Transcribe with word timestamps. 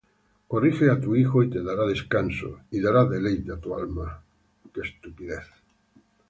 Corrige 0.51 0.85
á 0.93 0.95
tu 1.03 1.11
hijo, 1.19 1.43
y 1.43 1.51
te 1.51 1.61
dará 1.61 1.83
descanso, 1.85 2.49
Y 2.75 2.77
dará 2.85 3.01
deleite 3.05 3.49
á 3.55 3.57
tu 3.63 3.69
alma. 3.81 4.07